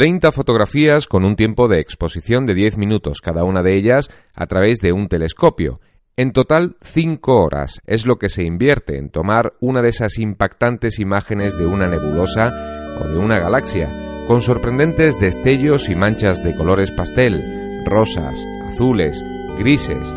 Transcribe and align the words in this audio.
30 0.00 0.32
fotografías 0.32 1.06
con 1.06 1.26
un 1.26 1.36
tiempo 1.36 1.68
de 1.68 1.78
exposición 1.78 2.46
de 2.46 2.54
10 2.54 2.78
minutos 2.78 3.20
cada 3.20 3.44
una 3.44 3.62
de 3.62 3.76
ellas 3.76 4.08
a 4.32 4.46
través 4.46 4.78
de 4.78 4.94
un 4.94 5.08
telescopio. 5.08 5.78
En 6.16 6.32
total, 6.32 6.78
5 6.80 7.36
horas 7.36 7.82
es 7.84 8.06
lo 8.06 8.16
que 8.16 8.30
se 8.30 8.42
invierte 8.42 8.96
en 8.96 9.10
tomar 9.10 9.52
una 9.60 9.82
de 9.82 9.90
esas 9.90 10.18
impactantes 10.18 11.00
imágenes 11.00 11.58
de 11.58 11.66
una 11.66 11.86
nebulosa 11.86 12.48
o 12.98 13.08
de 13.08 13.18
una 13.18 13.40
galaxia, 13.40 14.24
con 14.26 14.40
sorprendentes 14.40 15.20
destellos 15.20 15.90
y 15.90 15.94
manchas 15.94 16.42
de 16.42 16.56
colores 16.56 16.90
pastel, 16.92 17.84
rosas, 17.84 18.42
azules, 18.70 19.22
grises. 19.58 20.14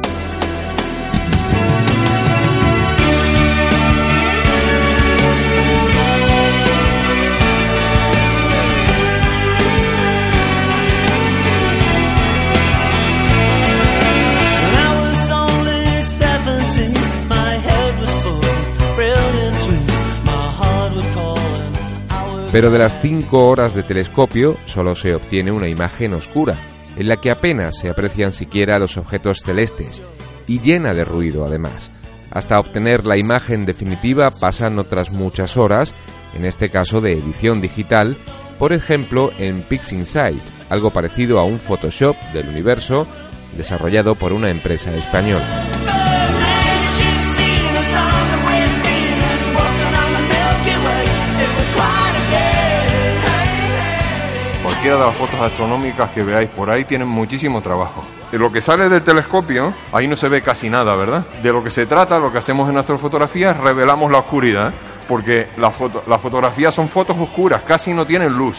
Pero 22.54 22.70
de 22.70 22.78
las 22.78 23.02
5 23.02 23.48
horas 23.48 23.74
de 23.74 23.82
telescopio 23.82 24.57
solo 24.66 24.94
se 24.94 25.16
obtiene 25.16 25.52
una 25.52 25.68
imagen 25.68 26.14
oscura, 26.14 26.56
en 26.96 27.07
la 27.07 27.18
que 27.18 27.32
apenas 27.32 27.80
se 27.80 27.89
aprecian 27.89 28.32
siquiera 28.32 28.78
los 28.78 28.96
objetos 28.96 29.39
celestes, 29.44 30.04
y 30.48 30.60
llena 30.60 30.92
de 30.92 31.04
ruido 31.04 31.46
además. 31.46 31.89
Hasta 32.30 32.59
obtener 32.59 33.08
la 33.08 33.17
imagen 33.17 33.66
definitiva 33.66 34.30
pasan 34.30 34.78
otras 34.78 35.11
muchas 35.11 35.58
horas, 35.58 35.95
en 36.36 36.45
este 36.45 36.70
caso 36.70 37.02
de 37.02 37.14
edición 37.14 37.59
digital, 37.59 38.16
por 38.59 38.72
ejemplo 38.72 39.31
en 39.39 39.64
PixInsight, 39.64 40.44
algo 40.70 40.92
parecido 40.92 41.39
a 41.39 41.45
un 41.45 41.58
Photoshop 41.58 42.16
del 42.33 42.50
universo 42.50 43.08
desarrollado 43.58 44.14
por 44.14 44.31
una 44.31 44.52
empresa 44.52 44.95
española. 44.95 45.72
Cualquiera 54.84 55.06
de 55.06 55.12
las 55.12 55.16
fotos 55.16 55.39
astronómicas 55.39 56.12
que 56.12 56.23
veáis 56.23 56.50
por 56.50 56.70
ahí 56.70 56.84
tienen 56.84 57.08
muchísimo 57.08 57.62
trabajo. 57.62 58.03
De 58.30 58.38
lo 58.38 58.52
que 58.52 58.59
sale 58.59 58.89
del 58.89 59.02
telescopio, 59.02 59.73
ahí 59.94 60.09
no 60.09 60.17
se 60.17 60.28
ve 60.28 60.42
casi 60.42 60.70
nada, 60.70 60.94
¿verdad? 60.98 61.26
De 61.42 61.53
lo 61.53 61.64
que 61.64 61.70
se 61.70 61.86
trata, 61.86 62.20
lo 62.20 62.34
que 62.34 62.39
hacemos 62.39 62.67
en 62.67 62.73
nuestras 62.73 63.00
fotografías, 63.00 63.56
revelamos 63.56 64.11
la 64.11 64.17
oscuridad, 64.17 64.73
porque 65.08 65.48
las 65.56 66.22
fotografías 66.22 66.76
son 66.76 66.89
fotos 66.89 67.16
oscuras, 67.17 67.64
casi 67.64 67.94
no 67.94 68.06
tienen 68.06 68.34
luz. 68.34 68.58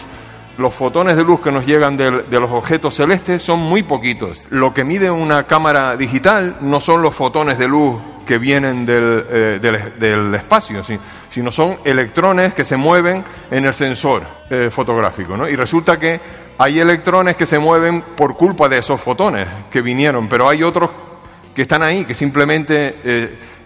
Los 0.57 0.73
fotones 0.73 1.15
de 1.15 1.23
luz 1.23 1.41
que 1.41 1.51
nos 1.51 1.63
llegan 1.63 1.95
de, 1.95 2.09
los 2.09 2.49
objetos 2.49 2.95
celestes 2.95 3.43
son 3.43 3.59
muy 3.59 3.83
poquitos. 3.83 4.47
Lo 4.49 4.73
que 4.73 4.83
mide 4.83 5.11
una 5.11 5.43
cámara 5.43 5.95
digital 5.95 6.57
no 6.61 6.81
son 6.81 7.03
los 7.03 7.13
fotones 7.13 7.59
de 7.59 7.67
luz 7.67 7.97
que 8.25 8.37
vienen 8.37 8.85
del, 8.85 9.25
eh, 9.29 9.59
del, 9.99 10.33
espacio, 10.35 10.81
sino 11.29 11.51
son 11.51 11.77
electrones 11.85 12.53
que 12.53 12.65
se 12.65 12.75
mueven 12.75 13.23
en 13.51 13.65
el 13.65 13.73
sensor 13.73 14.23
eh, 14.49 14.69
fotográfico. 14.69 15.37
¿no? 15.37 15.47
Y 15.47 15.55
resulta 15.55 15.97
que 15.97 16.19
hay 16.57 16.79
electrones 16.79 17.35
que 17.35 17.45
se 17.45 17.59
mueven 17.59 18.01
por 18.15 18.35
culpa 18.35 18.67
de 18.67 18.79
esos 18.79 18.99
fotones 18.99 19.47
que 19.69 19.81
vinieron, 19.81 20.27
pero 20.27 20.49
hay 20.49 20.63
otros 20.63 20.89
que 21.53 21.61
están 21.61 21.83
ahí, 21.83 22.03
que 22.03 22.15
simplemente 22.15 22.95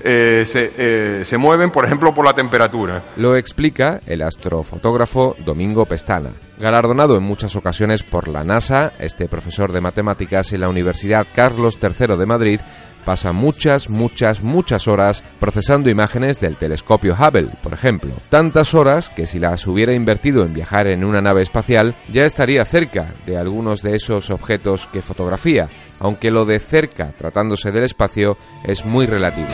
eh, 0.03 0.43
se, 0.45 1.25
se 1.25 1.37
mueven, 1.37 1.71
por 1.71 1.85
ejemplo, 1.85 2.13
por 2.13 2.25
la 2.25 2.33
temperatura. 2.33 3.03
Lo 3.17 3.35
explica 3.35 3.99
el 4.05 4.21
astrofotógrafo 4.21 5.35
Domingo 5.45 5.85
Pestana. 5.85 6.31
Galardonado 6.57 7.15
en 7.15 7.23
muchas 7.23 7.55
ocasiones 7.55 8.03
por 8.03 8.27
la 8.27 8.43
NASA, 8.43 8.91
este 8.99 9.27
profesor 9.27 9.71
de 9.71 9.81
matemáticas 9.81 10.51
en 10.51 10.61
la 10.61 10.69
Universidad 10.69 11.25
Carlos 11.33 11.77
III 11.81 12.17
de 12.17 12.25
Madrid 12.25 12.59
pasa 13.05 13.33
muchas, 13.33 13.89
muchas, 13.89 14.43
muchas 14.43 14.87
horas 14.87 15.23
procesando 15.39 15.89
imágenes 15.89 16.39
del 16.39 16.57
telescopio 16.57 17.15
Hubble, 17.15 17.49
por 17.63 17.73
ejemplo. 17.73 18.13
Tantas 18.29 18.73
horas 18.73 19.09
que 19.09 19.25
si 19.25 19.39
las 19.39 19.65
hubiera 19.67 19.93
invertido 19.93 20.43
en 20.43 20.53
viajar 20.53 20.87
en 20.87 21.03
una 21.03 21.21
nave 21.21 21.41
espacial, 21.41 21.95
ya 22.11 22.25
estaría 22.25 22.63
cerca 22.65 23.13
de 23.25 23.37
algunos 23.37 23.81
de 23.81 23.95
esos 23.95 24.29
objetos 24.29 24.87
que 24.93 25.01
fotografía, 25.01 25.69
aunque 25.99 26.29
lo 26.29 26.45
de 26.45 26.59
cerca, 26.59 27.11
tratándose 27.17 27.71
del 27.71 27.83
espacio, 27.83 28.37
es 28.63 28.85
muy 28.85 29.05
relativo. 29.05 29.49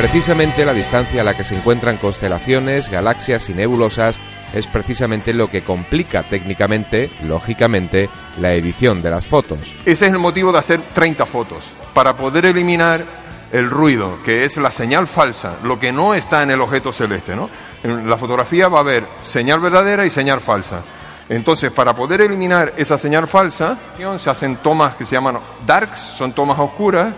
Precisamente 0.00 0.64
la 0.64 0.72
distancia 0.72 1.20
a 1.20 1.24
la 1.24 1.34
que 1.34 1.44
se 1.44 1.54
encuentran 1.54 1.98
constelaciones, 1.98 2.88
galaxias 2.88 3.50
y 3.50 3.52
nebulosas 3.52 4.18
es 4.54 4.66
precisamente 4.66 5.34
lo 5.34 5.48
que 5.48 5.60
complica 5.60 6.22
técnicamente, 6.22 7.10
lógicamente, 7.28 8.08
la 8.38 8.54
edición 8.54 9.02
de 9.02 9.10
las 9.10 9.26
fotos. 9.26 9.74
Ese 9.84 10.06
es 10.06 10.12
el 10.14 10.18
motivo 10.18 10.52
de 10.52 10.58
hacer 10.58 10.80
30 10.94 11.26
fotos, 11.26 11.70
para 11.92 12.16
poder 12.16 12.46
eliminar 12.46 13.04
el 13.52 13.68
ruido, 13.68 14.22
que 14.24 14.46
es 14.46 14.56
la 14.56 14.70
señal 14.70 15.06
falsa, 15.06 15.58
lo 15.64 15.78
que 15.78 15.92
no 15.92 16.14
está 16.14 16.42
en 16.42 16.52
el 16.52 16.62
objeto 16.62 16.94
celeste. 16.94 17.36
¿no? 17.36 17.50
En 17.82 18.08
la 18.08 18.16
fotografía 18.16 18.68
va 18.68 18.78
a 18.78 18.80
haber 18.80 19.04
señal 19.20 19.60
verdadera 19.60 20.06
y 20.06 20.10
señal 20.10 20.40
falsa. 20.40 20.80
Entonces, 21.28 21.72
para 21.72 21.94
poder 21.94 22.22
eliminar 22.22 22.72
esa 22.78 22.96
señal 22.96 23.28
falsa, 23.28 23.76
se 24.16 24.30
hacen 24.30 24.56
tomas 24.62 24.96
que 24.96 25.04
se 25.04 25.16
llaman 25.16 25.36
darks, 25.66 25.98
son 25.98 26.32
tomas 26.32 26.58
oscuras, 26.58 27.12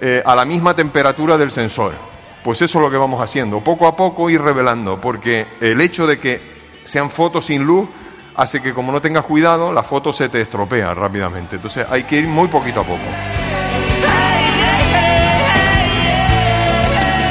eh, 0.00 0.22
a 0.24 0.36
la 0.36 0.44
misma 0.44 0.76
temperatura 0.76 1.36
del 1.36 1.50
sensor. 1.50 2.09
Pues 2.42 2.62
eso 2.62 2.78
es 2.78 2.84
lo 2.84 2.90
que 2.90 2.96
vamos 2.96 3.20
haciendo, 3.20 3.60
poco 3.60 3.86
a 3.86 3.94
poco 3.94 4.30
ir 4.30 4.40
revelando, 4.40 5.00
porque 5.00 5.46
el 5.60 5.80
hecho 5.80 6.06
de 6.06 6.18
que 6.18 6.40
sean 6.84 7.10
fotos 7.10 7.46
sin 7.46 7.64
luz 7.64 7.88
hace 8.36 8.62
que 8.62 8.72
como 8.72 8.92
no 8.92 9.00
tengas 9.02 9.26
cuidado, 9.26 9.72
la 9.72 9.82
foto 9.82 10.12
se 10.12 10.28
te 10.28 10.40
estropea 10.40 10.94
rápidamente. 10.94 11.56
Entonces 11.56 11.86
hay 11.90 12.04
que 12.04 12.16
ir 12.16 12.26
muy 12.26 12.48
poquito 12.48 12.80
a 12.80 12.84
poco. 12.84 13.04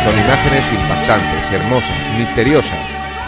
Son 0.06 0.14
imágenes 0.18 0.64
impactantes, 0.74 1.52
hermosas, 1.52 2.18
misteriosas, 2.18 2.80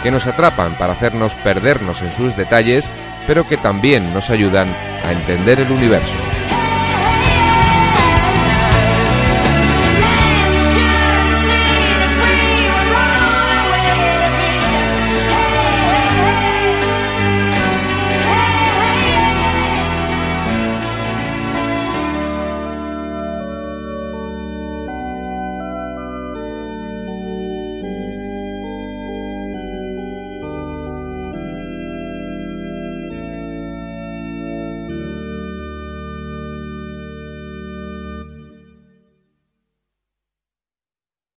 que 0.02 0.10
nos 0.10 0.26
atrapan 0.26 0.74
para 0.78 0.92
hacernos 0.92 1.34
perdernos 1.36 2.00
en 2.02 2.12
sus 2.12 2.36
detalles, 2.36 2.88
pero 3.26 3.46
que 3.46 3.56
también 3.56 4.12
nos 4.14 4.30
ayudan 4.30 4.68
a 5.04 5.12
entender 5.12 5.60
el 5.60 5.70
universo. 5.70 6.14